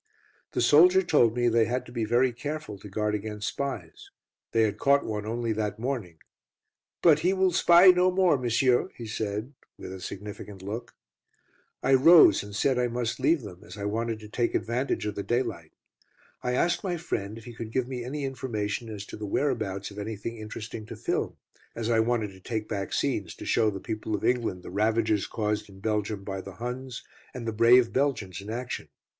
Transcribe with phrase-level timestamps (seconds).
[0.53, 4.09] The soldier told me they had to be very careful to guard against spies.
[4.51, 6.17] They had caught one only that morning,
[7.03, 10.95] "but he will spy no more, monsieur," he said, with a significant look.
[11.83, 15.13] I rose, and said I must leave them, as I wanted to take advantage of
[15.13, 15.71] the daylight.
[16.41, 19.91] I asked my friend if he could give me any information as to the whereabouts
[19.91, 21.37] of anything interesting to film,
[21.75, 25.27] as I wanted to take back scenes to show the people of England the ravages
[25.27, 27.03] caused in Belgium by the Huns,
[27.35, 28.89] and the brave Belgians in action.